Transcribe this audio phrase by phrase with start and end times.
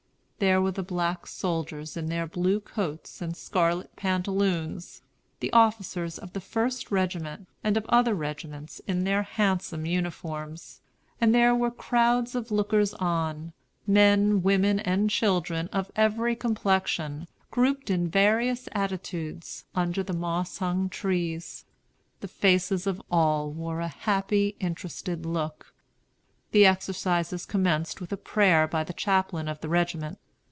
[0.43, 5.03] There were the black soldiers in their blue coats and scarlet pantaloons;
[5.39, 10.81] the officers of the First Regiment, and of other regiments, in their handsome uniforms;
[11.21, 13.53] and there were crowds of lookers on,
[13.85, 20.89] men, women, and children, of every complexion, grouped in various attitudes, under the moss hung
[20.89, 21.65] trees.
[22.21, 25.71] The faces of all wore a happy, interested look.
[26.49, 30.17] The exercises commenced with a prayer by the chaplain of the regiment.